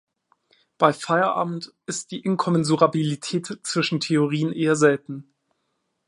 Bei 0.79 0.93
Feyerabend 0.93 1.75
ist 1.85 2.09
die 2.09 2.21
Inkommensurabilität 2.21 3.59
zwischen 3.61 3.99
Theorien 3.99 4.51
eher 4.51 4.75
selten. 4.75 5.31